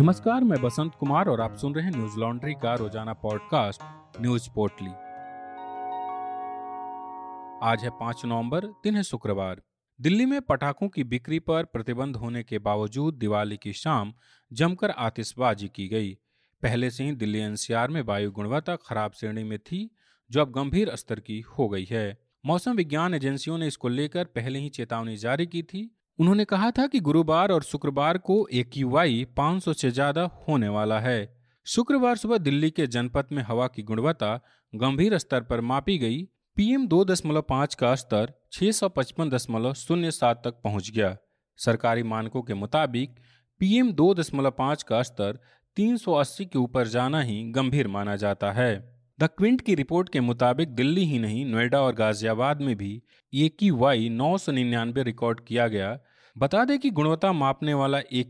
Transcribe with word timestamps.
नमस्कार, 0.00 0.44
मैं 0.44 0.60
बसंत 0.62 0.92
कुमार 0.94 1.28
और 1.28 1.40
आप 1.40 1.56
सुन 1.56 1.74
रहे 1.74 1.84
हैं 1.84 1.92
न्यूज़ 1.92 2.16
लॉन्ड्री 2.18 2.54
का 2.54 2.74
रोज़ाना 2.74 3.12
पॉडकास्ट, 3.12 3.80
न्यूज़ 4.20 4.48
पोर्टली। 4.54 4.88
आज 7.68 7.84
है 7.84 7.90
पाँच 7.90 8.22
नवंबर, 8.24 8.66
दिन 8.66 8.96
है 8.96 9.02
शुक्रवार। 9.02 9.62
दिल्ली 10.00 10.26
में 10.26 10.40
पटाखों 10.42 10.88
की 10.88 11.04
बिक्री 11.04 11.38
पर 11.38 11.64
प्रतिबंध 11.64 12.16
होने 12.16 12.42
के 12.42 12.58
बावजूद 12.58 13.14
दिवाली 13.14 13.56
की 13.56 13.72
शाम 13.72 14.14
जमकर 14.52 14.90
आतिशबाजी 14.90 15.68
की 15.68 15.88
गई। 15.88 16.12
पहले 16.62 16.90
से 16.90 17.04
ही 17.04 17.12
दिल्ली 17.12 17.38
एनसीआर 17.38 17.90
में 17.90 18.02
वायु 18.02 18.30
गुणवत्ता 18.30 18.76
खराब 18.76 19.12
श्रेणी 19.12 19.44
में 19.44 19.58
थी, 19.58 19.90
जो 20.30 20.40
अब 20.40 20.50
गंभीर 20.50 20.96
स्तर 20.96 21.20
की 21.20 21.40
हो 21.40 21.68
गई 21.68 21.84
है। 21.84 22.18
मौसम 22.46 22.72
विज्ञान 22.72 23.14
एजेंसियों 23.14 23.58
ने 23.58 23.66
इसको 23.66 23.88
लेकर 23.88 24.24
पहले 24.24 24.58
ही 24.58 24.68
चेतावनी 24.68 25.16
जारी 25.16 25.46
की 25.46 25.62
थी 25.62 25.99
उन्होंने 26.20 26.44
कहा 26.44 26.70
था 26.70 26.86
कि 26.86 27.00
गुरुवार 27.00 27.52
और 27.52 27.62
शुक्रवार 27.62 28.16
को 28.18 28.34
ए 28.52 28.62
क्यू 28.62 28.88
वाई 28.88 29.24
पाँच 29.36 29.62
सौ 29.62 29.72
से 29.72 29.90
ज़्यादा 29.90 30.22
होने 30.48 30.68
वाला 30.68 30.98
है। 31.00 31.36
शुक्रवार 31.66 32.16
सुबह 32.16 32.38
दिल्ली 32.38 32.70
के 32.70 32.86
जनपद 32.86 33.28
में 33.32 33.42
हवा 33.42 33.66
की 33.66 33.82
गुणवत्ता 33.82 34.34
गंभीर 34.72 35.16
स्तर 35.18 35.40
पर 35.42 35.60
मापी 35.60 35.96
गई। 35.98 36.22
पीएम 36.56 36.86
दो 36.86 37.04
दशमलव 37.04 37.42
पाँच 37.42 37.74
का 37.74 37.94
स्तर 37.94 38.32
छह 38.52 38.70
सौ 38.70 38.88
पचपन 38.88 39.30
दशमलव 39.30 39.74
शून्य 39.74 40.10
सात 40.10 40.42
तक 40.44 40.60
पहुँच 40.64 40.90
गया। 40.90 41.16
सरकारी 41.58 42.02
मानकों 42.02 42.42
के 42.42 42.54
मुताबिक 42.54 43.14
पीएम 43.60 43.92
दो 43.92 44.12
दशमलव 44.14 44.50
पाँच 44.50 44.82
का 44.82 45.02
स्तर 45.02 45.38
380 45.76 46.44
के 46.44 46.58
ऊपर 46.58 46.88
जाना 46.88 47.20
ही 47.22 47.42
गंभीर 47.52 47.88
माना 47.88 48.16
जाता 48.16 48.52
है। 48.52 48.74
द 49.18 49.28
क्विंट 49.38 49.60
की 49.60 49.74
रिपोर्ट 49.74 50.08
के 50.08 50.20
मुताबिक 50.20 50.74
दिल्ली 50.74 51.04
ही 51.04 51.18
नहीं, 51.18 51.44
नोएडा 51.46 51.80
और 51.80 51.94
गाजियाबाद 51.94 52.60
में 52.60 52.76
भी 52.76 53.02
ए 53.32 53.48
की 53.58 53.70
वाई 53.70 54.08
नौ 54.08 54.36
सौ 54.38 54.52
निन्यानवे 54.52 55.02
रिकॉर्ड 55.02 55.40
किया 55.40 55.66
गया। 55.68 55.98
बता 56.36 56.64
दें 56.64 56.78
कि 56.78 56.90
गुणवत्ता 56.90 57.32
मापने 57.32 57.74
वाला 57.74 57.98
ए 57.98 58.22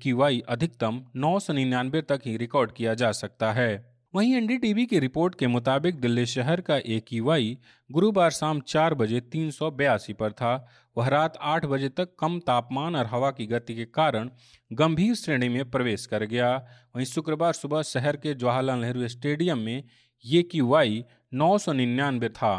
अधिकतम 0.49 1.01
नौ 1.17 1.39
सौ 1.39 1.53
निन्यानवे 1.53 2.03
तक 2.03 2.21
ही 2.27 2.37
रिकॉर्ड 2.37 2.73
किया 2.73 2.95
जा 2.95 3.11
सकता 3.13 3.53
है। 3.53 3.71
वहीं 4.15 4.35
एनडीटीवी 4.35 4.87
की 4.87 4.99
रिपोर्ट 4.99 5.35
के 5.35 5.47
मुताबिक 5.47 6.01
दिल्ली 6.01 6.25
शहर 6.27 6.61
का 6.61 6.77
ए 6.77 7.57
गुरुवार 7.91 8.31
शाम 8.31 8.61
चार 8.61 8.95
बजे 8.95 9.21
तीन 9.21 9.51
सौ 9.51 9.71
बयासी 9.71 10.13
पर 10.13 10.33
था। 10.33 10.55
वह 10.97 11.09
रात 11.09 11.39
आठ 11.43 11.65
बजे 11.65 11.89
तक 11.89 12.17
कम 12.19 12.39
तापमान 12.39 12.97
और 12.97 13.07
हवा 13.07 13.31
की 13.31 13.47
गति 13.47 13.75
के 13.75 13.85
कारण 13.85 14.31
गंभीर 14.71 15.15
श्रेणी 15.15 15.49
में 15.49 15.71
प्रवेश 15.71 16.07
कर 16.07 16.25
गया। 16.25 16.55
वहीं 16.97 17.07
शुक्रवार 17.07 17.53
सुबह 17.53 17.83
शहर 17.83 18.17
के 18.17 18.35
जवाहरलाल 18.35 18.79
नेहरू 18.79 19.09
स्टेडियम 19.09 19.59
में 19.59 19.85
ये 20.25 20.43
की 20.43 20.61
वाई 20.61 21.05
नौ 21.35 21.57
सौ 21.59 21.73
निन्यानवे 21.73 22.29
था। 22.29 22.55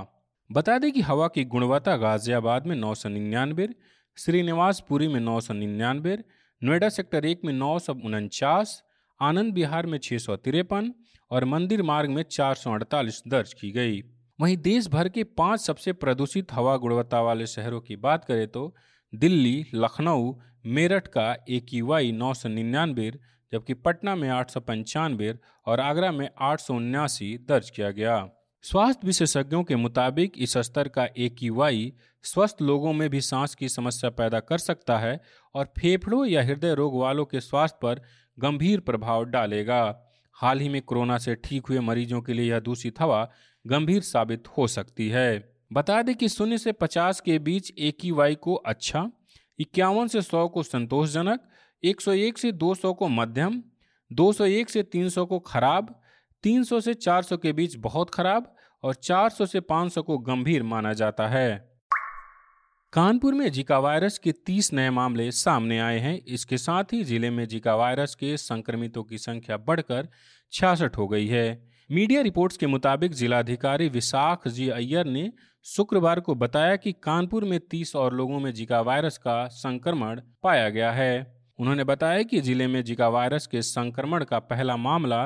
बता 0.49 0.77
दें 0.77 0.91
कि 0.91 1.01
हवा 1.01 1.27
की 1.27 1.43
गुणवत्ता 1.45 1.95
गाजियाबाद 1.97 2.67
में 2.67 2.75
नौ 2.75 2.93
सौ 2.95 3.09
निन्यानवे 3.09 3.67
श्रीनिवासपुरी 4.17 5.07
में 5.07 5.19
नौ 5.19 5.39
सौ 5.39 5.53
निन्यानवे, 5.53 6.17
नोएडा 6.61 6.89
सेक्टर 6.89 7.25
एक 7.25 7.41
में 7.45 7.51
नौ 7.53 7.77
सौ 7.79 7.93
उनचास, 7.95 8.81
आनंद 9.19 9.53
विहार 9.53 9.85
में 9.85 9.97
छः 9.97 10.17
सौ 10.17 10.35
तिरपन 10.35 10.91
और 11.31 11.45
मंदिर 11.45 11.83
मार्ग 11.83 12.09
में 12.09 12.23
चार 12.23 12.55
सौ 12.55 12.71
अड़तालीस 12.71 13.21
दर्ज 13.27 13.53
की 13.53 13.71
गई। 13.71 14.01
वहीं 14.39 14.57
देश 14.57 14.87
भर 14.87 15.09
के 15.09 15.23
पाँच 15.23 15.59
सबसे 15.59 15.93
प्रदूषित 15.93 16.53
हवा 16.53 16.75
गुणवत्ता 16.77 17.21
वाले 17.21 17.47
शहरों 17.47 17.79
की 17.81 17.95
बात 17.95 18.25
करें 18.25 18.47
तो 18.47 18.73
दिल्ली, 19.13 19.65
लखनऊ, 19.73 20.33
मेरठ 20.65 21.07
का 21.07 21.35
ए 21.49 21.59
की 21.59 21.81
वाई 21.81 22.11
नौ 22.11 22.33
सौ 22.33 22.49
निन्यानवे, 22.49 23.11
जबकि 23.51 23.73
पटना 23.73 24.15
में 24.15 24.27
आठ 24.29 24.51
सौ 24.51 24.59
पंचानवे 24.59 25.33
और 25.65 25.79
आगरा 25.79 26.11
में 26.11 26.29
आठ 26.39 26.59
सौ 26.59 26.75
उन्यासी 26.75 27.37
दर्ज 27.47 27.69
किया 27.69 27.91
गया। 27.91 28.17
स्वास्थ्य 28.63 29.07
विशेषज्ञों 29.07 29.63
के 29.63 29.75
मुताबिक 29.75 30.33
इस 30.37 30.57
स्तर 30.57 30.87
का 30.87 31.05
ए 31.17 31.49
वाई 31.49 31.93
स्वस्थ 32.23 32.61
लोगों 32.61 32.93
में 32.93 33.09
भी 33.09 33.21
सांस 33.21 33.55
की 33.55 33.69
समस्या 33.69 34.09
पैदा 34.09 34.39
कर 34.39 34.57
सकता 34.57 34.97
है 34.97 35.21
और 35.55 35.65
फेफड़ों 35.65 36.25
या 36.25 36.43
हृदय 36.43 36.73
रोग 36.73 36.99
वालों 36.99 37.25
के 37.25 37.39
स्वास्थ्य 37.39 37.79
पर 37.81 38.01
गंभीर 38.39 38.79
प्रभाव 38.79 39.23
डालेगा। 39.25 40.09
हाल 40.33 40.59
ही 40.59 40.69
में 40.69 40.81
कोरोना 40.81 41.17
से 41.17 41.35
ठीक 41.35 41.67
हुए 41.67 41.79
मरीजों 41.79 42.21
के 42.21 42.33
लिए 42.33 42.49
यह 42.49 42.59
दूषित 42.59 43.01
हवा 43.01 43.29
गंभीर 43.67 44.01
साबित 44.01 44.47
हो 44.47 44.67
सकती 44.67 45.09
है। 45.09 45.55
बता 45.73 46.01
दें 46.01 46.15
कि 46.15 46.29
शून्य 46.29 46.57
से 46.57 46.71
पचास 46.71 47.21
के 47.21 47.39
बीच 47.39 47.73
ए 47.79 47.91
की 47.91 48.11
वाई 48.11 48.35
को 48.35 48.55
अच्छा 48.55 49.11
इक्यावन 49.59 50.07
से 50.07 50.21
सौ 50.21 50.47
को 50.47 50.63
संतोषजनक 50.63 51.39
101 51.83 52.37
से 52.37 52.51
200 52.51 52.93
को 52.93 53.07
मध्यम 53.07 53.61
201 54.11 54.69
से 54.69 54.83
300 54.83 55.25
को 55.25 55.39
खराब 55.39 56.00
300 56.43 56.79
से 56.81 56.93
400 56.93 57.37
के 57.37 57.53
बीच 57.53 57.75
बहुत 57.75 58.09
खराब 58.09 58.55
और 58.83 58.95
400 58.95 59.45
से 59.47 59.59
500 59.61 60.01
को 60.03 60.17
गंभीर 60.17 60.63
माना 60.63 60.93
जाता 60.93 61.27
है। 61.27 61.71
कानपुर 62.93 63.33
में 63.33 63.51
जीका 63.51 63.79
वायरस 63.79 64.17
के 64.17 64.31
30 64.31 64.71
नए 64.73 64.89
मामले 64.89 65.31
सामने 65.31 65.79
आए 65.79 65.99
हैं। 65.99 66.17
इसके 66.27 66.57
साथ 66.57 66.93
ही 66.93 67.03
ज़िले 67.03 67.29
में 67.29 67.47
जीका 67.47 67.75
वायरस 67.75 68.15
के 68.15 68.37
संक्रमितों 68.37 69.03
की 69.03 69.17
संख्या 69.17 69.57
बढ़कर 69.57 70.07
छियासठ 70.53 70.97
हो 70.97 71.07
गई 71.07 71.27
है। 71.27 71.71
मीडिया 71.91 72.21
रिपोर्ट्स 72.21 72.57
के 72.57 72.67
मुताबिक 72.67 73.13
जिलाधिकारी 73.13 73.89
विशाख 73.89 74.47
जी 74.47 74.69
अय्यर 74.69 75.05
ने 75.05 75.31
शुक्रवार 75.65 76.19
को 76.19 76.35
बताया 76.35 76.75
कि 76.75 76.91
कानपुर 76.91 77.43
में 77.43 77.59
30 77.71 77.95
और 77.95 78.13
लोगों 78.13 78.39
में 78.39 78.53
जीका 78.53 78.81
वायरस 78.81 79.17
का 79.17 79.47
संक्रमण 79.47 80.21
पाया 80.43 80.69
गया 80.69 80.91
है। 80.91 81.41
उन्होंने 81.59 81.83
बताया 81.83 82.21
कि 82.23 82.39
ज़िले 82.41 82.67
में 82.67 82.83
जीका 82.83 83.07
वायरस 83.09 83.47
के 83.47 83.61
संक्रमण 83.61 84.23
का 84.23 84.39
पहला 84.39 84.77
मामला 84.77 85.25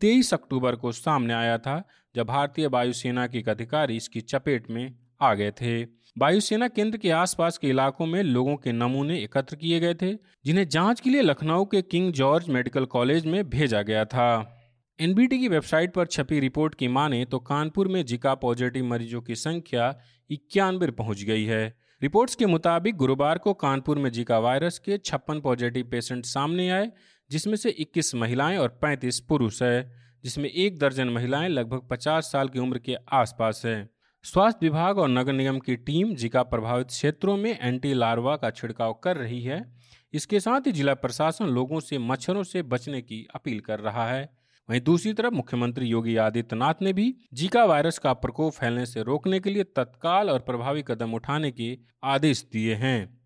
23 0.00 0.34
अक्टूबर 0.34 0.76
को 0.76 0.92
सामने 0.92 1.34
आया 1.34 1.58
था, 1.58 1.88
जब 2.16 2.26
भारतीय 2.26 2.66
वायुसेना 2.66 3.26
के 3.26 3.44
अधिकारी 3.50 3.96
इसकी 3.96 4.20
चपेट 4.20 4.70
में 4.70 4.94
आ 5.22 5.34
गए 5.34 5.50
थे। 5.50 5.82
वायुसेना 6.18 6.68
केंद्र 6.68 6.98
के 6.98 7.10
आसपास 7.10 7.58
के 7.58 7.68
इलाकों 7.68 8.06
में 8.06 8.22
लोगों 8.22 8.56
के 8.56 8.72
नमूने 8.72 9.18
एकत्र 9.18 9.56
किए 9.56 9.80
गए 9.80 9.94
थे, 9.94 10.12
जिन्हें 10.44 10.68
जाँच 10.68 11.00
के 11.00 11.10
लिए 11.10 11.22
लखनऊ 11.22 11.64
के 11.64 11.82
किंग 11.82 12.12
जॉर्ज 12.12 12.48
मेडिकल 12.48 12.84
कॉलेज 12.84 13.26
में 13.26 13.50
भेजा 13.50 13.82
गया 13.82 14.04
था। 14.04 14.60
एनबीटी 15.00 15.38
की 15.38 15.48
वेबसाइट 15.48 15.94
पर 15.94 16.06
छपी 16.06 16.40
रिपोर्ट 16.40 16.74
की 16.74 16.88
माने 16.88 17.24
तो 17.24 17.38
कानपुर 17.38 17.88
में 17.88 18.04
जिका 18.04 18.34
पॉजिटिव 18.34 18.84
मरीजों 18.84 19.20
की 19.20 19.34
संख्या 19.34 19.98
इक्यानवे 20.30 20.90
पहुँच 20.90 21.22
गई 21.22 21.44
है। 21.44 21.76
रिपोर्ट्स 22.02 22.34
के 22.34 22.46
मुताबिक 22.46 22.96
गुरुवार 22.96 23.38
को 23.38 23.54
कानपुर 23.54 23.98
में 23.98 24.10
जीका 24.10 24.38
वायरस 24.38 24.78
के 24.78 24.98
छप्पन 24.98 25.40
पॉजिटिव 25.40 25.88
पेशेंट 25.90 26.24
सामने 26.24 26.70
आए 26.70 26.90
जिसमें 27.30 27.56
से 27.56 27.70
21 27.70 28.14
महिलाएँ 28.14 28.56
और 28.56 28.78
35 28.82 29.20
पुरुष 29.20 29.62
है, 29.62 29.92
जिसमें 30.24 30.50
एक 30.50 30.78
दर्जन 30.78 31.08
महिलाएँ 31.08 31.48
लगभग 31.48 31.88
50 31.90 32.32
साल 32.32 32.48
की 32.48 32.58
उम्र 32.58 32.78
के 32.78 32.96
आसपास 33.12 33.62
है। 33.64 33.90
स्वास्थ्य 34.22 34.58
विभाग 34.62 34.98
और 34.98 35.08
नगर 35.08 35.32
निगम 35.32 35.58
की 35.58 35.76
टीम 35.76 36.14
जिका 36.14 36.42
प्रभावित 36.42 36.86
क्षेत्रों 36.86 37.36
में 37.36 37.58
एंटी 37.62 37.94
लार्वा 37.94 38.36
का 38.36 38.50
छिड़काव 38.50 38.92
कर 38.92 39.16
रही 39.16 39.42
है। 39.42 39.74
इसके 40.12 40.40
साथ 40.40 40.60
ही 40.66 40.72
जिला 40.72 40.94
प्रशासन 40.94 41.46
लोगों 41.46 41.80
से 41.80 41.98
मच्छरों 41.98 42.42
से 42.42 42.62
बचने 42.62 43.02
की 43.02 43.26
अपील 43.34 43.60
कर 43.60 43.80
रहा 43.80 44.10
है। 44.10 44.44
वहीं 44.70 44.80
दूसरी 44.80 45.12
तरफ़ 45.12 45.34
मुख्यमंत्री 45.34 45.86
योगी 45.86 46.16
आदित्यनाथ 46.16 46.74
ने 46.82 46.92
भी 46.92 47.16
जीका 47.34 47.64
वायरस 47.64 47.98
का 47.98 48.12
प्रकोप 48.12 48.52
फैलने 48.52 48.86
से 48.86 49.02
रोकने 49.02 49.40
के 49.40 49.50
लिए 49.50 49.64
तत्काल 49.64 50.30
और 50.30 50.38
प्रभावी 50.38 50.82
कदम 50.82 51.14
उठाने 51.14 51.50
के 51.50 51.78
आदेश 52.04 52.48
दिए 52.52 52.74
हैं। 52.74 53.23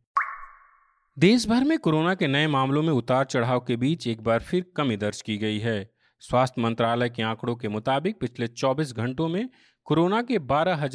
देश 1.19 1.47
भर 1.49 1.65
में 1.65 1.79
कोरोना 1.79 2.15
के 2.15 2.27
नए 2.27 2.47
मामलों 2.47 2.83
में 2.83 2.93
उतार 2.93 3.25
चढ़ाव 3.25 3.61
के 3.61 3.77
बीच 3.77 4.07
एक 4.07 4.21
बार 4.23 4.41
फिर 4.41 4.65
कमी 4.77 4.97
दर्ज 4.97 5.23
की 5.23 5.39
गई 5.39 5.59
है। 5.59 5.91
स्वास्थ्य 6.21 6.63
मंत्रालय 6.63 7.09
के 7.09 7.23
आंकड़ों 7.23 7.57
के 7.57 7.69
मुताबिक 7.69 8.21
पिछले 8.21 8.47
24 8.47 8.93
घंटों 8.93 9.29
में 9.29 9.49
कोरोना 9.85 10.23
के 10.23 10.39
बारह 10.39 10.89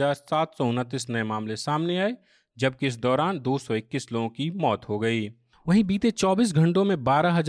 नए 1.09 1.23
मामले 1.23 1.55
सामने 1.55 1.97
आए, 1.97 2.15
जबकि 2.57 2.87
इस 2.87 2.97
दौरान 2.97 3.39
221 3.39 4.11
लोगों 4.11 4.29
की 4.29 4.49
मौत 4.51 4.89
हो 4.89 4.99
गई। 4.99 5.27
वहीं 5.67 5.83
बीते 5.83 6.11
24 6.11 6.53
घंटों 6.53 6.85
में 6.85 7.03
बारह 7.03 7.41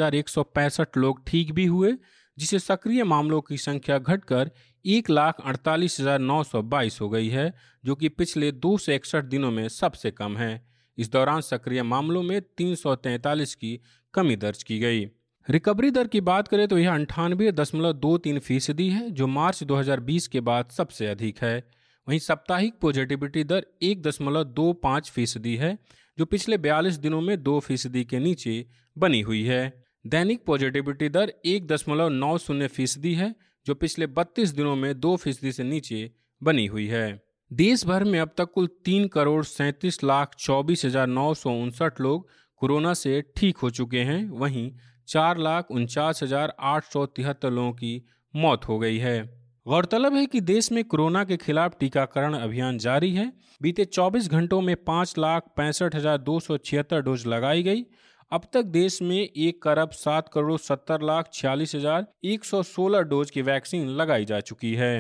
लोग 0.97 1.25
ठीक 1.27 1.53
भी 1.53 1.67
हुए 1.67 1.93
जिसे 2.39 2.59
सक्रिय 2.59 3.05
मामलों 3.05 3.41
की 3.41 3.57
संख्या 3.59 3.99
घटकर 3.99 4.51
एक 4.84 5.11
लाख 5.11 5.41
अड़तालीस 5.45 6.01
हज़ार 6.01 6.19
नौ 6.19 6.43
सौ 6.43 6.63
बाईस 6.63 7.01
हो 7.01 7.09
गई 7.09 7.29
है, 7.29 7.53
जो 7.84 7.95
कि 7.95 8.09
पिछले 8.09 8.53
दो 8.53 8.79
सौ 8.79 8.93
इकसठ 8.93 9.25
दिनों 9.25 9.51
में 9.51 9.69
सबसे 9.69 10.11
कम 10.11 10.37
है। 10.37 10.74
इस 10.99 11.12
दौरान 11.12 11.41
सक्रिय 11.41 11.82
मामलों 11.82 12.22
में 12.22 12.43
तीन 12.43 12.75
सौ 12.75 12.94
तैंतालीस 12.94 13.55
की 13.55 13.81
कमी 14.15 14.37
दर्ज 14.37 14.62
की 14.62 14.78
गई। 14.78 15.04
रिकवरी 15.51 15.91
दर 15.91 16.07
की 16.07 16.21
बात 16.21 16.48
करें 16.48 16.69
तो 16.69 16.78
यह 16.78 16.95
अंठानवे 16.95 17.53
दशमलव 17.53 17.92
दो 17.92 18.19
तीन 18.19 18.39
फ़ीसदी 18.39 18.91
है, 18.91 19.10
जो 19.10 19.27
मार्च 19.27 19.63
2020 19.63 20.27
के 20.27 20.41
बाद 20.41 20.71
सबसे 20.71 21.07
अधिक 21.07 21.39
है। 21.39 21.69
वहीं 22.09 22.19
साप्ताहिक 22.19 22.74
पॉजिटिविटी 22.80 23.45
दर 23.45 23.66
एक 23.83 24.03
दशमलव 24.03 24.45
दो 24.45 24.72
पाँच 24.72 25.10
फ़ीसदी 25.10 25.57
है, 25.57 25.78
जो 26.19 26.24
पिछले 26.24 26.59
बयालीस 26.59 26.95
दिनों 26.95 27.21
में 27.21 27.42
दो 27.42 27.60
फ़ीसदी 27.60 28.04
के 28.04 28.19
नीचे 28.19 28.66
बनी 28.98 29.21
हुई 29.21 29.42
है। 29.42 29.84
दैनिक 30.07 30.45
पॉजिटिविटी 30.45 31.09
दर 31.09 31.33
एक 31.45 31.66
दशमलव 31.66 32.09
नौ 32.09 32.39
शून्य 32.39 32.66
फ़ीसदी 32.66 33.15
है, 33.15 33.34
जो 33.66 33.74
पिछले 33.74 34.07
बत्तीस 34.07 34.51
दिनों 34.51 34.77
में 34.77 35.01
दो 35.01 35.16
फ़ीसदी 35.16 35.53
से 35.53 35.65
नीचे 35.65 36.10
बनी 36.42 36.66
हुई 36.66 36.86
है। 36.86 37.23
देश 37.54 37.84
भर 37.86 38.04
में 38.04 38.18
अब 38.21 38.30
तक 38.39 38.51
कुल 38.54 38.66
तीन 38.84 39.06
करोड़ 39.09 39.45
सैंतीस 39.45 40.03
लाख 40.04 40.30
चौबीस 40.39 40.84
हज़ार 40.84 41.06
नौ 41.06 41.34
सौ 41.34 41.51
उनसठ 41.53 42.01
लोग 42.01 42.27
कोरोना 42.62 42.95
से 42.95 43.21
ठीक 43.36 43.59
हो 43.59 43.71
चुके 43.71 43.98
हैं। 44.01 44.18
वहीं 44.30 44.71
चार 45.09 45.39
लाख 45.39 45.71
उनचास 45.71 46.22
हज़ार 46.22 46.54
आठ 46.62 46.84
सौ 46.84 47.04
तिहत्तर 47.09 47.51
लोगों 47.51 47.72
की 47.72 47.92
मौत 48.34 48.68
हो 48.68 48.78
गई 48.78 48.98
है। 48.98 49.22
गौरतलब 49.66 50.15
है 50.15 50.24
कि 50.27 50.41
देश 50.42 50.72
में 50.72 50.83
कोरोना 50.84 51.24
के 51.24 51.36
खिलाफ 51.36 51.77
टीकाकरण 51.80 52.34
अभियान 52.34 52.78
जारी 52.78 53.12
है। 53.15 53.33
बीते 53.60 53.84
24 53.86 54.28
घंटों 54.30 54.60
में 54.60 54.77
पाँच 54.84 55.15
लाख 55.18 55.53
पैंसठ 55.57 55.95
हज़ार 55.95 56.18
दो 56.21 56.39
सौ 56.41 56.57
छिहत्तर 56.59 57.03
डोज 57.03 57.27
लगाई 57.27 57.62
गई। 57.62 57.84
अब 58.33 58.48
तक 58.53 58.65
देश 58.74 59.00
में 59.03 59.18
एक 59.18 59.62
करब 59.62 59.91
सात 59.95 60.28
करोड़ 60.28 60.59
सत्तर 60.60 61.03
लाख 61.03 61.30
छियालीस 61.33 61.74
हज़ार 61.74 62.07
एक 62.27 62.45
सौ 62.45 62.62
सोलह 62.65 63.00
डोज 63.10 63.30
की 63.30 63.42
वैक्सीन 63.45 63.89
लगाई 63.97 64.24
जा 64.24 64.41
चुकी 64.42 64.74
है। 64.74 64.95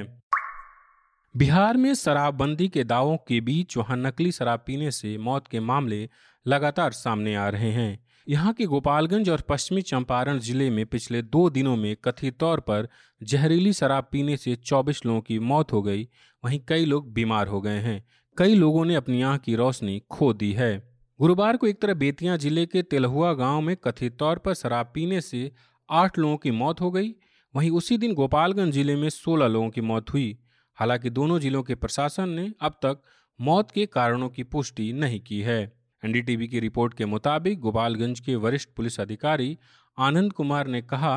बिहार 1.34 1.76
में 1.76 1.94
शराबबंदी 1.94 2.68
के 2.68 2.82
दावों 2.84 3.16
के 3.16 3.40
बीच 3.40 3.76
वहाँ 3.76 3.96
नकली 3.96 4.32
शराब 4.32 4.62
पीने 4.66 4.90
से 4.90 5.16
मौत 5.18 5.46
के 5.48 5.60
मामले 5.60 6.08
लगातार 6.46 6.92
सामने 6.92 7.34
आ 7.34 7.48
रहे 7.48 7.70
हैं। 7.70 7.98
यहाँ 8.28 8.52
के 8.52 8.64
गोपालगंज 8.64 9.30
और 9.30 9.40
पश्चिमी 9.40 9.82
चंपारण 9.82 10.38
ज़िले 10.38 10.70
में 10.70 10.84
पिछले 10.86 11.22
दो 11.22 11.48
दिनों 11.50 11.76
में 11.76 11.96
कथित 12.04 12.38
तौर 12.38 12.60
पर 12.60 12.88
जहरीली 13.20 13.72
शराब 13.72 14.08
पीने 14.12 14.36
से 14.36 14.54
24 14.56 15.04
लोगों 15.06 15.20
की 15.20 15.38
मौत 15.38 15.72
हो 15.72 15.82
गई। 15.82 16.08
वहीं 16.44 16.60
कई 16.68 16.84
लोग 16.84 17.12
बीमार 17.12 17.46
हो 17.46 17.60
गए 17.60 17.78
हैं। 17.78 18.02
कई 18.36 18.54
लोगों 18.54 18.84
ने 18.84 18.94
अपनी 18.94 19.22
आँख 19.22 19.40
की 19.40 19.54
रोशनी 19.54 20.00
खो 20.10 20.32
दी 20.32 20.52
है। 20.52 20.76
गुरुवार 21.20 21.56
को 21.56 21.66
एक 21.66 21.82
तरह 21.82 21.94
बेतिया 21.94 22.36
ज़िले 22.36 22.66
के 22.66 22.82
तेलहुआ 22.82 23.32
गाँव 23.32 23.60
में 23.60 23.76
कथित 23.76 24.16
तौर 24.18 24.38
पर 24.38 24.54
शराब 24.54 24.92
पीने 24.94 25.20
से 25.20 25.50
आठ 25.88 26.18
लोगों 26.18 26.36
की 26.36 26.50
मौत 26.50 26.80
हो 26.80 26.90
गई। 26.90 27.14
वहीं 27.54 27.70
उसी 27.70 27.98
दिन 27.98 28.14
गोपालगंज 28.14 28.74
ज़िले 28.74 28.96
में 28.96 29.08
सोलह 29.10 29.46
लोगों 29.46 29.70
की 29.70 29.80
मौत 29.80 30.12
हुई। 30.12 30.36
हालाँकि 30.78 31.10
दोनों 31.10 31.38
जिलों 31.38 31.62
के 31.62 31.74
प्रशासन 31.74 32.28
ने 32.28 32.50
अब 32.60 32.72
तक 32.72 33.02
मौत 33.40 33.70
के 33.70 33.86
कारणों 33.86 34.28
की 34.28 34.42
पुष्टि 34.42 34.92
नहीं 34.92 35.20
की 35.20 35.40
है। 35.40 35.60
एनडीटीवी 36.02 36.48
की 36.48 36.60
रिपोर्ट 36.60 36.94
के 36.94 37.04
मुताबिक 37.04 37.60
गोपालगंज 37.60 38.20
के 38.20 38.34
वरिष्ठ 38.36 38.68
पुलिस 38.76 39.00
अधिकारी 39.00 39.56
आनंद 39.98 40.32
कुमार 40.32 40.66
ने 40.66 40.82
कहा, 40.82 41.16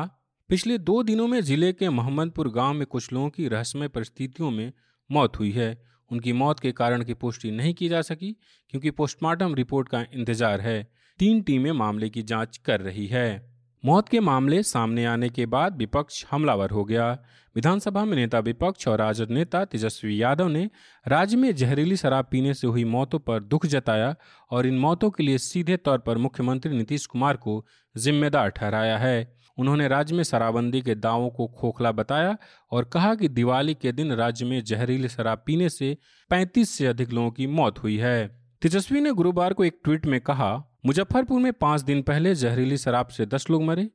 पिछले 0.50 0.78
दो 0.78 1.02
दिनों 1.02 1.26
में 1.28 1.40
ज़िले 1.40 1.72
के 1.72 1.88
मोहम्मदपुर 1.88 2.48
गाँव 2.48 2.74
में 2.74 2.86
कुछ 2.86 3.12
लोगों 3.12 3.30
की 3.30 3.48
रहस्यमय 3.48 3.88
परिस्थितियों 3.88 4.50
में 4.50 4.72
मौत 5.10 5.38
हुई 5.38 5.50
है। 5.50 5.76
उनकी 6.10 6.32
मौत 6.32 6.60
के 6.60 6.72
कारण 6.72 7.04
की 7.04 7.14
पुष्टि 7.14 7.50
नहीं 7.50 7.74
की 7.74 7.88
जा 7.88 8.00
सकी, 8.02 8.30
क्योंकि 8.70 8.90
पोस्टमार्टम 8.90 9.54
रिपोर्ट 9.54 9.88
का 9.88 10.04
इंतज़ार 10.14 10.60
है। 10.60 10.82
तीन 11.18 11.42
टीमें 11.42 11.72
मामले 11.72 12.08
की 12.10 12.22
जाँच 12.22 12.56
कर 12.56 12.80
रही 12.80 13.06
है। 13.06 13.57
मौत 13.84 14.08
के 14.08 14.20
मामले 14.20 14.62
सामने 14.62 15.04
आने 15.04 15.28
के 15.28 15.46
बाद 15.46 15.76
विपक्ष 15.76 16.26
हमलावर 16.30 16.70
हो 16.70 16.84
गया। 16.84 17.18
विधानसभा 17.54 18.04
में 18.04 18.16
नेता 18.16 18.38
विपक्ष 18.38 18.88
और 18.88 18.98
राजद 18.98 19.30
नेता 19.30 19.64
तेजस्वी 19.64 20.22
यादव 20.22 20.48
ने 20.48 20.70
राज्य 21.08 21.36
में 21.36 21.54
जहरीली 21.54 21.96
शराब 21.96 22.28
पीने 22.30 22.54
से 22.54 22.66
हुई 22.66 22.84
मौतों 22.84 23.18
पर 23.18 23.40
दुख 23.40 23.66
जताया 23.66 24.16
और 24.50 24.66
इन 24.66 24.78
मौतों 24.78 25.10
के 25.10 25.22
लिए 25.22 25.38
सीधे 25.38 25.76
तौर 25.76 25.98
पर 25.98 26.18
मुख्यमंत्री 26.18 26.76
नीतीश 26.76 27.06
कुमार 27.06 27.36
को 27.36 27.66
जिम्मेदार 27.96 28.48
ठहराया 28.48 28.98
है। 28.98 29.36
उन्होंने 29.58 29.88
राज्य 29.88 30.14
में 30.14 30.22
शराबबंदी 30.22 30.82
के 30.82 30.94
दावों 30.94 31.30
को 31.30 31.46
खोखला 31.46 31.92
बताया 31.92 32.36
और 32.70 32.84
कहा 32.84 33.14
कि 33.14 33.28
दिवाली 33.28 33.74
के 33.74 33.92
दिन 33.92 34.12
राज्य 34.12 34.44
में 34.44 34.64
जहरीली 34.64 35.08
शराब 35.08 35.42
पीने 35.46 35.68
से 35.68 35.98
35 36.30 36.70
से 36.70 36.86
अधिक 36.86 37.12
लोगों 37.12 37.30
की 37.30 37.46
मौत 37.46 37.82
हुई 37.82 37.96
है। 37.96 38.40
तेजस्वी 38.62 39.00
ने 39.00 39.12
गुरुवार 39.12 39.52
को 39.52 39.64
एक 39.64 39.80
ट्वीट 39.84 40.06
में 40.06 40.20
कहा 40.20 40.67
मुजफ्फरपुर 40.84 41.40
में 41.40 41.52
पाँच 41.52 41.80
दिन 41.80 42.02
पहले 42.02 42.34
जहरीली 42.34 42.76
शराब 42.76 43.06
से 43.06 43.26
दस 43.26 43.46
लोग 43.50 43.62
मरे, 43.62 43.88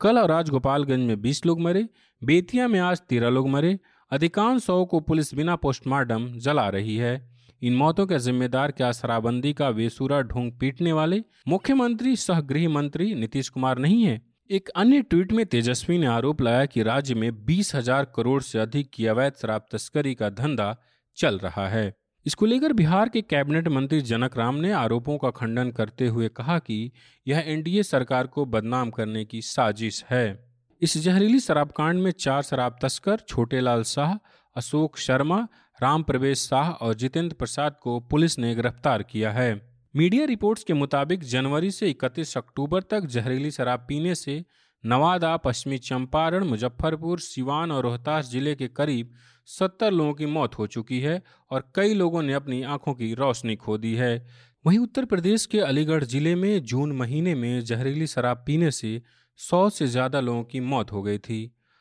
कल 0.00 0.18
और 0.18 0.30
आज 0.30 0.48
गोपालगंज 0.50 1.06
में 1.06 1.20
बीस 1.20 1.44
लोग 1.46 1.60
मरे, 1.60 1.86
बेतिया 2.22 2.68
में 2.68 2.78
आज 2.80 3.00
तेरह 3.00 3.28
लोग 3.28 3.48
मरे, 3.48 3.78
अधिकांश 4.12 4.62
सौ 4.62 4.84
को 4.84 5.00
पुलिस 5.00 5.34
बिना 5.34 5.56
पोस्टमार्टम 5.56 6.26
जला 6.36 6.68
रही 6.68 6.96
है। 6.96 7.28
इन 7.62 7.76
मौतों 7.76 8.06
के 8.06 8.18
जिम्मेदार 8.18 8.70
क्या 8.70 8.90
शराबबंदी 8.92 9.52
का 9.52 9.68
वेसुरा 9.68 10.20
ढोंग 10.22 10.50
पीटने 10.52 10.92
वाले 10.92 11.22
मुख्यमंत्री 11.48 12.16
सह 12.16 12.40
गृह 12.40 12.68
मंत्री 12.68 13.14
नीतीश 13.14 13.48
कुमार 13.48 13.78
नहीं 13.78 14.02
है? 14.04 14.20
एक 14.50 14.68
अन्य 14.68 15.02
ट्वीट 15.02 15.32
में 15.32 15.44
तेजस्वी 15.46 15.98
ने 15.98 16.06
आरोप 16.06 16.42
लगाया 16.42 16.66
कि 16.66 16.82
राज्य 16.82 17.14
में 17.14 17.44
बीस 17.44 17.74
हज़ार 17.74 18.12
करोड़ 18.16 18.40
से 18.42 18.58
अधिक 18.58 18.90
की 18.94 19.06
अवैध 19.06 19.32
शराब 19.42 19.66
तस्करी 19.72 20.14
का 20.14 20.30
धंधा 20.30 20.76
चल 21.18 21.38
रहा 21.38 21.68
है। 21.68 21.92
इसको 22.26 22.46
लेकर 22.46 22.72
बिहार 22.72 23.08
के 23.08 23.20
कैबिनेट 23.22 23.68
मंत्री 23.68 24.00
जनक 24.00 24.36
राम 24.36 24.54
ने 24.54 24.72
आरोपों 24.72 25.16
का 25.18 25.30
खंडन 25.30 25.70
करते 25.70 26.06
हुए 26.06 26.28
कहा 26.28 26.58
कि 26.58 26.90
यह 27.26 27.44
एनडीए 27.46 27.82
सरकार 27.82 28.26
को 28.26 28.44
बदनाम 28.44 28.90
करने 28.90 29.24
की 29.24 29.40
साजिश 29.42 30.04
है। 30.10 30.50
इस 30.82 30.96
जहरीली 30.98 31.40
शराब 31.40 31.70
कांड 31.70 32.02
में 32.02 32.10
चार 32.10 32.42
शराब 32.42 32.78
तस्कर, 32.82 33.16
छोटेलाल 33.28 33.82
शाह, 33.82 34.14
अशोक 34.56 34.98
शर्मा, 34.98 35.46
राम 35.80 36.02
प्रवेश 36.02 36.46
शाह 36.48 36.70
और 36.70 36.94
जितेंद्र 36.94 37.36
प्रसाद 37.36 37.76
को 37.82 37.98
पुलिस 38.00 38.38
ने 38.38 38.54
गिरफ़्तार 38.54 39.02
किया 39.02 39.32
है। 39.32 39.50
मीडिया 39.94 40.24
रिपोर्ट्स 40.24 40.64
के 40.64 40.72
मुताबिक 40.72 41.24
जनवरी 41.24 41.70
से 41.70 41.90
31 41.90 42.36
अक्टूबर 42.36 42.82
तक 42.82 43.06
जहरीली 43.06 43.50
शराब 43.50 43.84
पीने 43.88 44.14
से 44.14 44.44
नवादा, 44.84 45.36
पश्चिमी 45.36 45.78
चंपारण, 45.78 46.44
मुजफ्फरपुर, 46.44 47.20
सिवान 47.20 47.72
और 47.72 47.82
रोहतास 47.82 48.30
ज़िले 48.30 48.54
के 48.54 48.68
करीब 48.68 49.12
70 49.50 49.90
लोगों 49.90 50.12
की 50.14 50.26
मौत 50.26 50.58
हो 50.58 50.66
चुकी 50.66 51.00
है 51.00 51.22
और 51.50 51.70
कई 51.74 51.94
लोगों 51.94 52.22
ने 52.22 52.32
अपनी 52.32 52.62
आँखों 52.64 52.94
की 52.94 53.12
रोशनी 53.14 53.56
खो 53.56 53.76
दी 53.78 53.94
है। 53.94 54.26
वहीं 54.64 54.78
उत्तर 54.78 55.04
प्रदेश 55.04 55.46
के 55.46 55.60
अलीगढ़ 55.60 56.04
ज़िले 56.04 56.34
में 56.34 56.62
जून 56.62 56.92
महीने 56.92 57.34
में 57.34 57.60
जहरीली 57.60 58.06
शराब 58.06 58.44
पीने 58.46 58.70
से 58.70 59.00
सौ 59.40 59.68
से 59.70 59.86
ज़्यादा 59.86 60.20
लोगों 60.20 60.44
की 60.44 60.60
मौत 60.60 60.92
हो 60.92 61.02
गई 61.02 61.18
थी। 61.18 61.40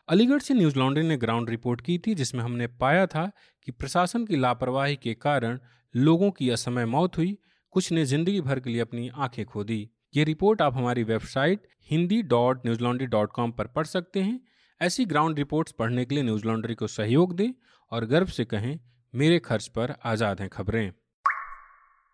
अलीगढ़ 0.09 0.39
से 0.39 0.53
न्यूज़ 0.53 0.77
लॉन्ड्री 0.77 1.03
ने 1.03 1.17
ग्राउंड 1.17 1.49
रिपोर्ट 1.49 1.81
की 1.81 1.97
थी, 1.97 2.15
जिसमें 2.15 2.43
हमने 2.43 2.67
पाया 2.67 3.05
था 3.05 3.29
कि 3.67 3.71
प्रशासन 3.71 4.25
की 4.25 4.35
लापरवाही 4.35 4.95
के 4.95 5.13
कारण 5.13 5.59
लोगों 5.95 6.31
की 6.31 6.49
असमय 6.49 6.85
मौत 6.85 7.17
हुई। 7.17 7.37
कुछ 7.73 7.91
ने 7.91 8.05
ज़िंदगी 8.05 8.41
भर 8.41 8.59
के 8.59 8.69
लिए 8.69 8.81
अपनी 8.81 9.09
आँखें 9.09 9.45
खो 9.45 9.63
दी। 9.63 9.89
ये 10.15 10.23
रिपोर्ट 10.23 10.61
आप 10.61 10.75
हमारी 10.75 11.03
website 11.03 11.67
Hindi 11.91 12.21
dot 12.25 12.65
Newslaundry 12.81 13.07
dot 13.07 13.31
com 13.31 13.51
पर 13.51 13.67
पढ़ 13.67 13.85
सकते 13.85 14.19
हैं। 14.19 14.39
ऐसी 14.81 15.03
ग्राउंड 15.05 15.37
रिपोर्ट्स 15.37 15.71
पढ़ने 15.71 16.03
के 16.05 16.15
लिए 16.15 16.23
न्यूज़ 16.23 16.45
लॉन्ड्री 16.45 16.75
को 16.75 16.87
सहयोग 16.87 17.35
दें 17.35 17.49
और 17.91 18.05
गर्व 18.05 18.27
से 18.27 18.45
कहें, 18.45 18.79
मेरे 19.13 19.39
खर्च 19.39 19.67
पर 19.67 19.93
आज़ाद 20.05 20.41
हैं 20.41 20.47
खबरें। 20.49 20.91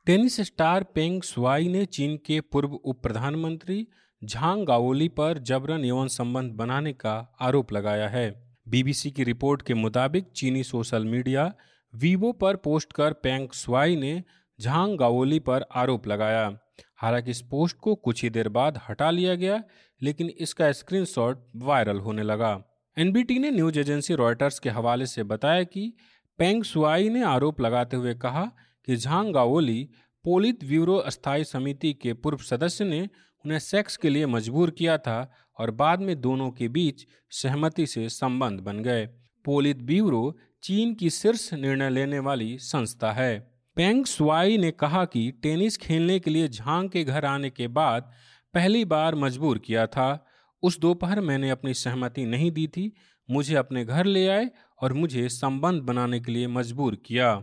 टेनिस 0.07 0.39
स्टार 0.41 0.83
पेंग 0.95 1.21
सुआई 1.21 1.67
ने 1.67 1.85
चीन 1.87 2.17
के 2.25 2.39
पूर्व 2.41 2.73
उप 2.73 3.01
प्रधानमंत्री 3.03 3.87
झांग 4.21 4.65
गाओली 4.65 5.07
पर 5.09 5.37
जबरन 5.39 5.85
यौन 5.85 6.07
संबंध 6.07 6.53
बनाने 6.53 6.93
का 6.93 7.15
आरोप 7.41 7.73
लगाया 7.73 8.07
है। 8.09 8.29
बीबीसी 8.69 9.11
की 9.11 9.23
रिपोर्ट 9.23 9.61
के 9.61 9.73
मुताबिक 9.73 10.31
चीनी 10.35 10.63
सोशल 10.63 11.05
मीडिया 11.05 11.51
वीवो 11.93 12.31
पर 12.31 12.55
पोस्ट 12.55 12.93
कर 12.93 13.13
पेंग 13.13 13.49
सुआई 13.53 13.95
ने 13.95 14.21
झांग 14.59 14.97
गावोली 14.97 15.39
पर 15.39 15.65
आरोप 15.75 16.07
लगाया। 16.07 16.49
हालाँकि 16.95 17.31
इस 17.31 17.41
पोस्ट 17.41 17.77
को 17.77 17.95
कुछ 17.95 18.23
ही 18.23 18.29
देर 18.29 18.49
बाद 18.49 18.79
हटा 18.89 19.11
लिया 19.11 19.35
गया, 19.35 19.63
लेकिन 20.01 20.29
इसका 20.29 20.71
स्क्रीनशॉट 20.71 21.45
वायरल 21.55 21.97
होने 21.97 22.23
लगा। 22.23 22.63
एनबीटी 22.97 23.39
ने 23.39 23.51
न्यूज़ 23.51 23.79
एजेंसी 23.79 24.15
रॉयटर्स 24.15 24.59
के 24.59 24.69
हवाले 24.69 25.05
से 25.05 25.23
बताया 25.23 25.63
कि 25.63 25.93
पेंग 26.37 26.63
सुआई 26.63 27.09
ने 27.09 27.23
आरोप 27.23 27.61
लगाते 27.61 27.97
हुए 27.97 28.13
कहा 28.13 28.45
कि 28.85 28.95
झांग 28.95 29.33
गावोली 29.33 29.89
पोलित 30.23 30.63
ब्यूरो 30.65 31.03
स्थायी 31.07 31.43
समिति 31.43 31.93
के 31.93 32.13
पूर्व 32.13 32.37
सदस्य 32.37 32.85
ने 32.85 33.09
उन्हें 33.45 33.59
सेक्स 33.59 33.97
के 33.97 34.09
लिए 34.09 34.25
मजबूर 34.25 34.71
किया 34.71 34.97
था 34.97 35.31
और 35.59 35.71
बाद 35.71 35.99
में 35.99 36.21
दोनों 36.21 36.51
के 36.51 36.67
बीच 36.67 37.05
सहमति 37.31 37.87
से 37.87 38.09
संबंध 38.09 38.59
बन 38.59 38.79
गए। 38.79 39.05
पोलित 39.45 39.81
ब्यूरो 39.81 40.37
चीन 40.63 40.93
की 40.93 41.09
शीर्ष 41.09 41.53
निर्णय 41.53 41.89
लेने 41.89 42.19
वाली 42.19 42.57
संस्था 42.57 43.11
है। 43.11 43.54
पेंग 43.77 44.05
स्वाई 44.05 44.57
ने 44.57 44.69
कहा 44.71 45.03
कि 45.05 45.31
टेनिस 45.43 45.77
खेलने 45.77 46.19
के 46.19 46.31
लिए 46.31 46.47
झांग 46.47 46.89
के 46.89 47.03
घर 47.03 47.25
आने 47.25 47.49
के 47.49 47.67
बाद 47.67 48.11
पहली 48.53 48.85
बार 48.85 49.15
मजबूर 49.15 49.57
किया 49.57 49.85
था। 49.87 50.25
उस 50.63 50.79
दोपहर 50.79 51.21
मैंने 51.21 51.49
अपनी 51.49 51.73
सहमति 51.73 52.25
नहीं 52.25 52.51
दी 52.51 52.67
थी। 52.67 52.91
मुझे 53.29 53.55
अपने 53.55 53.85
घर 53.85 54.05
ले 54.05 54.27
आए 54.27 54.49
और 54.81 54.93
मुझे 54.93 55.27
संबंध 55.29 55.81
बनाने 55.81 56.19
के 56.19 56.31
लिए 56.31 56.47
मजबूर 56.47 56.95
किया। 56.95 57.35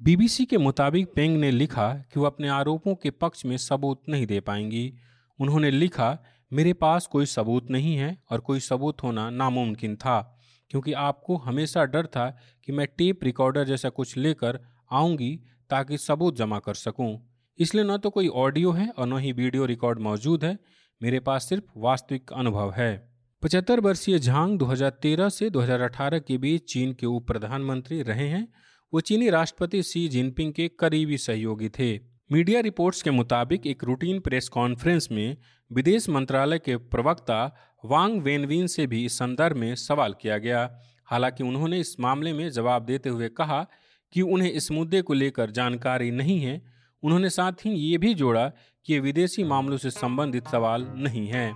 बीबीसी 0.00 0.44
के 0.44 0.58
मुताबिक 0.58 1.12
पेंग 1.16 1.36
ने 1.36 1.50
लिखा 1.50 1.92
कि 2.12 2.20
वह 2.20 2.26
अपने 2.26 2.48
आरोपों 2.48 2.94
के 2.94 3.10
पक्ष 3.10 3.44
में 3.44 3.56
सबूत 3.56 4.02
नहीं 4.08 4.26
दे 4.26 4.40
पाएँगी। 4.40 4.92
उन्होंने 5.38 5.70
लिखा, 5.70 6.18
मेरे 6.52 6.72
पास 6.72 7.06
कोई 7.06 7.26
सबूत 7.26 7.70
नहीं 7.70 7.96
है 7.96 8.16
और 8.30 8.40
कोई 8.40 8.60
सबूत 8.60 9.02
होना 9.02 9.30
नामुमकिन 9.30 9.96
था, 9.96 10.38
क्योंकि 10.70 10.92
आपको 10.92 11.36
हमेशा 11.36 11.84
डर 11.84 12.06
था 12.06 12.30
कि 12.64 12.72
मैं 12.72 12.86
टेप 12.98 13.24
रिकॉर्डर 13.24 13.64
जैसा 13.64 13.88
कुछ 13.88 14.16
लेकर 14.16 14.60
आऊँगी 14.92 15.38
ताकि 15.70 15.98
सबूत 15.98 16.36
जमा 16.36 16.58
कर 16.58 16.74
सकूँ। 16.74 17.30
इसलिए 17.58 17.84
न 17.84 17.96
तो 17.96 18.10
कोई 18.10 18.28
ऑडियो 18.28 18.70
है 18.70 18.88
और 18.88 19.06
न 19.06 19.18
ही 19.18 19.32
वीडियो 19.32 19.64
रिकॉर्ड 19.64 19.98
मौजूद 19.98 20.44
है। 20.44 20.58
मेरे 21.02 21.20
पास 21.20 21.48
सिर्फ़ 21.48 21.64
वास्तविक 21.76 22.32
अनुभव 22.32 22.70
है। 22.70 23.10
पचहत्तर 23.42 23.80
वर्षीय 23.80 24.18
झांग 24.18 24.58
2013 24.58 25.28
से 25.28 25.50
2018 25.50 26.18
के 26.18 26.38
बीच 26.38 26.72
चीन 26.72 26.92
के 26.92 27.06
उप 27.06 27.26
प्रधानमंत्री 27.26 28.02
रहे 28.02 28.28
हैं। 28.28 28.52
वो 28.94 29.00
चीनी 29.00 29.30
राष्ट्रपति 29.30 29.82
सी 29.82 30.08
जिनपिंग 30.08 30.52
के 30.52 30.68
करीबी 30.68 31.18
सहयोगी 31.18 31.68
थे। 31.68 32.00
मीडिया 32.32 32.60
रिपोर्ट्स 32.60 33.02
के 33.02 33.10
मुताबिक 33.10 33.66
एक 33.66 33.84
रूटीन 33.84 34.20
प्रेस 34.20 34.48
कॉन्फ्रेंस 34.48 35.08
में 35.12 35.36
विदेश 35.72 36.08
मंत्रालय 36.08 36.58
के 36.58 36.76
प्रवक्ता 36.76 37.56
वांग 37.84 38.22
वेनवीन 38.22 38.66
से 38.66 38.86
भी 38.86 39.04
इस 39.04 39.18
संदर्भ 39.18 39.56
में 39.56 39.74
सवाल 39.74 40.14
किया 40.20 40.38
गया। 40.38 40.78
हालाँकि 41.04 41.44
उन्होंने 41.44 41.80
इस 41.80 42.00
मामले 42.00 42.32
में 42.32 42.50
जवाब 42.50 42.84
देते 42.84 43.08
हुए 43.08 43.28
कहा 43.28 43.66
कि 44.12 44.22
उन्हें 44.22 44.52
इस 44.52 44.70
मुद्दे 44.70 45.02
को 45.02 45.12
लेकर 45.12 45.50
जानकारी 45.50 46.10
नहीं 46.10 46.40
है। 46.40 46.62
उन्होंने 47.02 47.30
साथ 47.30 47.52
ही 47.52 47.70
ये 47.70 47.98
भी 47.98 48.14
जोड़ा 48.14 48.52
कि 48.86 48.92
ये 48.92 49.00
विदेशी 49.00 49.44
मामलों 49.44 49.76
से 49.76 49.90
संबंधित 49.90 50.48
सवाल 50.48 50.86
नहीं 50.96 51.26
है। 51.26 51.54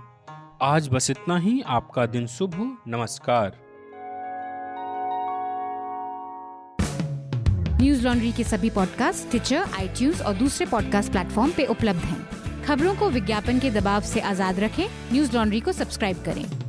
आज 0.61 0.87
बस 0.87 1.09
इतना 1.09 1.37
ही। 1.37 1.61
आपका 1.61 2.05
दिन 2.05 2.27
शुभ 2.27 2.55
हो। 2.55 2.77
नमस्कार। 2.87 3.65
न्यूज़ 7.81 8.07
लॉन्ड्री 8.07 8.31
के 8.31 8.43
सभी 8.43 8.69
पॉडकास्ट 8.69 9.29
ट्विटर 9.29 9.57
आई 9.57 10.11
और 10.25 10.33
दूसरे 10.33 10.65
पॉडकास्ट 10.65 11.11
प्लेटफॉर्म 11.11 11.51
पे 11.51 11.65
उपलब्ध 11.65 11.99
हैं। 11.99 12.63
खबरों 12.63 12.95
को 12.95 13.09
विज्ञापन 13.09 13.59
के 13.59 13.71
दबाव 13.71 14.01
से 14.01 14.19
आज़ाद 14.19 14.59
रखें। 14.59 14.87
न्यूज़ 15.11 15.35
लॉन्ड्री 15.35 15.59
को 15.59 15.71
सब्सक्राइब 15.71 16.23
करें। 16.23 16.64